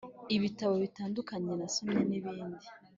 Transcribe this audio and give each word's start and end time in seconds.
ibitabo 0.35 0.73
bitandukanye.nasomye 0.83 1.93
nibindi 2.09 2.65